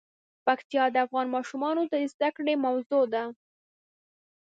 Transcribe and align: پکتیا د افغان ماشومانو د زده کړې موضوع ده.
پکتیا 0.45 0.83
د 0.91 0.95
افغان 1.05 1.27
ماشومانو 1.35 1.81
د 1.91 1.93
زده 2.11 2.29
کړې 2.35 2.53
موضوع 2.65 3.03
ده. 3.13 3.23